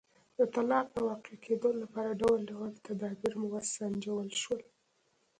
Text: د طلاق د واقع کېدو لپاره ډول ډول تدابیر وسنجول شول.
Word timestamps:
د 0.37 0.39
طلاق 0.53 0.87
د 0.95 0.97
واقع 1.07 1.35
کېدو 1.45 1.69
لپاره 1.81 2.19
ډول 2.21 2.39
ډول 2.51 2.71
تدابیر 2.85 3.33
وسنجول 3.53 4.27
شول. 4.41 4.61